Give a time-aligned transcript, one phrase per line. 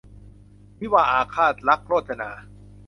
[0.81, 2.29] วิวาห์อาฆาต- ลักษณ์ โรจนา